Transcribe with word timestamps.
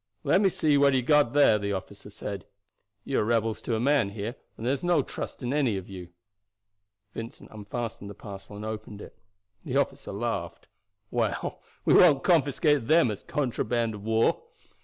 "Let 0.23 0.41
me 0.41 0.49
see 0.49 0.77
what 0.79 0.93
you 0.93 1.01
have 1.01 1.05
got 1.05 1.33
there," 1.33 1.59
the 1.59 1.73
officer 1.73 2.09
said. 2.09 2.47
"You 3.05 3.19
are 3.19 3.23
rebels 3.23 3.61
to 3.61 3.75
a 3.75 3.79
man 3.79 4.09
here, 4.09 4.33
and 4.57 4.65
there's 4.65 4.83
no 4.83 5.03
trusting 5.03 5.53
any 5.53 5.77
of 5.77 5.87
you." 5.87 6.09
Vincent 7.13 7.51
unfastened 7.51 8.09
the 8.09 8.15
parcel 8.15 8.55
and 8.55 8.65
opened 8.65 8.99
it. 8.99 9.15
The 9.63 9.77
officer 9.77 10.11
laughed. 10.11 10.65
"Well, 11.11 11.61
we 11.85 11.93
won't 11.93 12.23
confiscate 12.23 12.87
them 12.87 13.11
as 13.11 13.21
contraband 13.21 13.93
of 13.93 14.01
war." 14.03 14.41